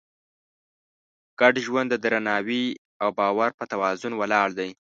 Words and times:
ګډ 1.39 1.55
ژوند 1.65 1.87
د 1.91 1.95
درناوي 2.03 2.65
او 3.01 3.09
باور 3.19 3.49
په 3.59 3.65
توازن 3.71 4.13
ولاړ 4.17 4.47
دی. 4.59 4.69